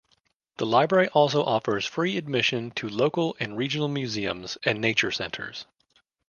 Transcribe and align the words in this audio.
The 0.57 0.65
library 0.65 1.09
also 1.09 1.43
offers 1.43 1.85
free 1.85 2.17
admission 2.17 2.71
to 2.71 2.89
local 2.89 3.35
and 3.39 3.55
regional 3.55 3.87
museums 3.87 4.57
and 4.63 4.81
nature 4.81 5.11
centers. 5.11 5.67